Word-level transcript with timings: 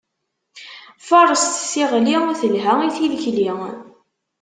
Faṛset 1.07 1.67
tiɣli, 1.71 2.17
telha 2.39 2.73
i 2.87 2.89
tilkli. 2.97 3.49